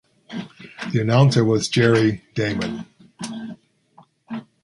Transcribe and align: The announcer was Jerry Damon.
The 0.93 0.99
announcer 0.99 1.45
was 1.45 1.67
Jerry 1.69 2.23
Damon. 2.33 2.87